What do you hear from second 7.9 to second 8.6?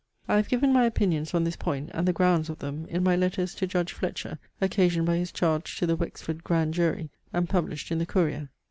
in the Courier.